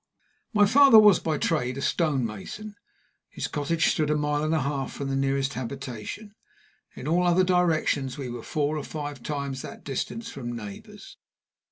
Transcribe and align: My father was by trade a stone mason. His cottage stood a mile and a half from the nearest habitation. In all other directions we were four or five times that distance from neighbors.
My 0.51 0.65
father 0.65 0.97
was 0.97 1.19
by 1.19 1.37
trade 1.37 1.77
a 1.77 1.81
stone 1.83 2.25
mason. 2.25 2.75
His 3.29 3.45
cottage 3.45 3.85
stood 3.91 4.09
a 4.09 4.15
mile 4.15 4.43
and 4.43 4.55
a 4.55 4.63
half 4.63 4.93
from 4.93 5.09
the 5.09 5.15
nearest 5.15 5.53
habitation. 5.53 6.33
In 6.95 7.07
all 7.07 7.21
other 7.23 7.43
directions 7.43 8.17
we 8.17 8.27
were 8.27 8.41
four 8.41 8.79
or 8.79 8.83
five 8.83 9.21
times 9.21 9.61
that 9.61 9.83
distance 9.83 10.27
from 10.31 10.55
neighbors. 10.55 11.17